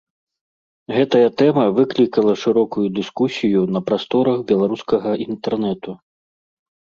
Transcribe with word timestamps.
Гэтая 0.95 1.27
тэма 1.41 1.65
выклікала 1.79 2.33
шырокую 2.43 2.85
дыскусію 3.01 3.61
на 3.75 3.79
прасторах 3.91 4.37
беларускага 4.53 5.11
інтэрнэту. 5.29 5.91